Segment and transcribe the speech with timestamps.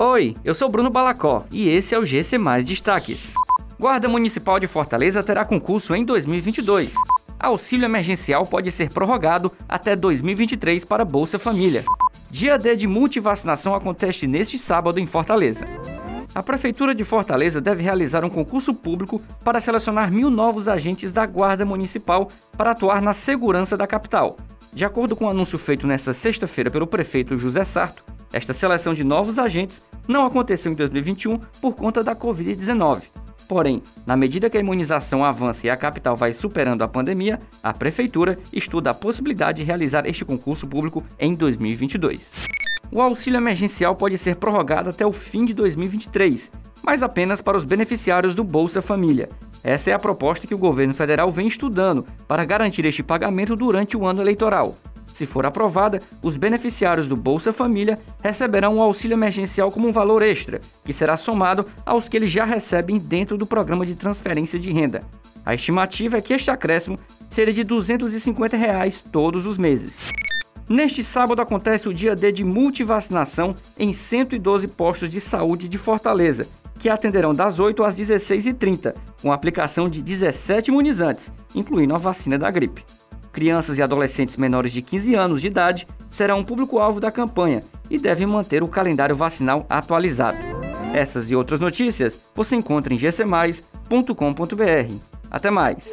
[0.00, 3.32] Oi, eu sou Bruno Balacó e esse é o GC Mais Destaques.
[3.80, 6.92] Guarda Municipal de Fortaleza terá concurso em 2022.
[7.36, 11.84] Auxílio emergencial pode ser prorrogado até 2023 para Bolsa Família.
[12.30, 15.66] Dia D de multivacinação acontece neste sábado em Fortaleza.
[16.32, 21.26] A Prefeitura de Fortaleza deve realizar um concurso público para selecionar mil novos agentes da
[21.26, 24.36] Guarda Municipal para atuar na segurança da capital.
[24.72, 28.94] De acordo com o um anúncio feito nesta sexta-feira pelo prefeito José Sarto, esta seleção
[28.94, 33.02] de novos agentes não aconteceu em 2021 por conta da Covid-19.
[33.48, 37.72] Porém, na medida que a imunização avança e a capital vai superando a pandemia, a
[37.72, 42.30] Prefeitura estuda a possibilidade de realizar este concurso público em 2022.
[42.92, 46.50] O auxílio emergencial pode ser prorrogado até o fim de 2023,
[46.82, 49.28] mas apenas para os beneficiários do Bolsa Família.
[49.64, 53.96] Essa é a proposta que o governo federal vem estudando para garantir este pagamento durante
[53.96, 54.76] o ano eleitoral.
[55.18, 60.22] Se for aprovada, os beneficiários do Bolsa Família receberão o auxílio emergencial como um valor
[60.22, 64.70] extra, que será somado aos que eles já recebem dentro do programa de transferência de
[64.70, 65.00] renda.
[65.44, 66.96] A estimativa é que este acréscimo
[67.28, 69.96] seria de 250 reais todos os meses.
[70.70, 76.46] Neste sábado acontece o dia D de multivacinação em 112 postos de saúde de Fortaleza,
[76.80, 82.48] que atenderão das 8 às 16h30, com aplicação de 17 imunizantes, incluindo a vacina da
[82.52, 82.84] gripe.
[83.38, 87.96] Crianças e adolescentes menores de 15 anos de idade serão um público-alvo da campanha e
[87.96, 90.36] devem manter o calendário vacinal atualizado.
[90.92, 94.94] Essas e outras notícias você encontra em gcmais.com.br.
[95.30, 95.88] Até mais!